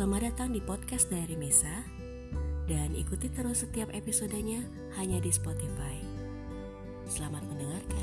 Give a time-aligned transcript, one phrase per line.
[0.00, 1.84] Selamat datang di podcast dari Mesa
[2.64, 4.64] dan ikuti terus setiap episodenya
[4.96, 6.00] hanya di Spotify.
[7.04, 7.99] Selamat mendengarkan.